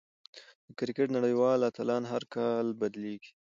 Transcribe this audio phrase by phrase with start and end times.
[0.67, 3.29] د کرکټ نړۍوال اتلان هر کال بدلېږي.